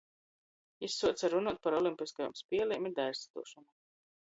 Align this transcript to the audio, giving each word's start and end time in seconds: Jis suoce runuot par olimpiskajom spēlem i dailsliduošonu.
Jis 0.83 0.95
suoce 1.01 1.29
runuot 1.33 1.61
par 1.67 1.77
olimpiskajom 1.81 2.35
spēlem 2.41 2.91
i 2.91 2.95
dailsliduošonu. 3.03 3.71